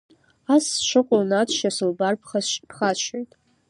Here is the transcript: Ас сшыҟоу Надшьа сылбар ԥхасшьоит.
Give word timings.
Ас 0.53 0.65
сшыҟоу 0.73 1.23
Надшьа 1.29 1.69
сылбар 1.75 2.15
ԥхасшьоит. 2.21 3.31